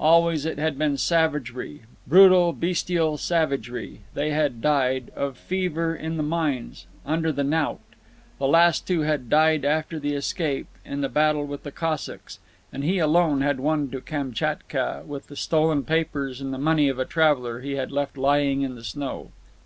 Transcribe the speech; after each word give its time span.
Always 0.00 0.46
it 0.46 0.56
had 0.58 0.78
been 0.78 0.96
savagery—brutal, 0.96 2.54
bestial 2.54 3.18
savagery. 3.18 4.00
They 4.14 4.30
had 4.30 4.62
died—of 4.62 5.36
fever, 5.36 5.94
in 5.94 6.16
the 6.16 6.22
mines, 6.22 6.86
under 7.04 7.30
the 7.30 7.44
knout. 7.44 7.80
The 8.38 8.48
last 8.48 8.86
two 8.86 9.00
had 9.02 9.28
died 9.28 9.66
after 9.66 9.98
the 9.98 10.14
escape, 10.14 10.68
in 10.86 11.02
the 11.02 11.10
battle 11.10 11.44
with 11.46 11.64
the 11.64 11.70
Cossacks, 11.70 12.38
and 12.72 12.82
he 12.82 12.98
alone 12.98 13.42
had 13.42 13.60
won 13.60 13.90
to 13.90 14.00
Kamtchatka 14.00 15.02
with 15.06 15.26
the 15.26 15.36
stolen 15.36 15.82
papers 15.84 16.40
and 16.40 16.50
the 16.50 16.56
money 16.56 16.88
of 16.88 16.98
a 16.98 17.04
traveller 17.04 17.60
he 17.60 17.72
had 17.72 17.92
left 17.92 18.16
lying 18.16 18.62
in 18.62 18.76
the 18.76 18.84
snow. 18.84 19.32